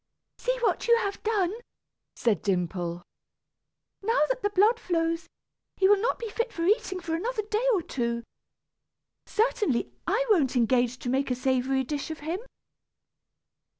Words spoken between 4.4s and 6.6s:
the blood flows, he will not be fit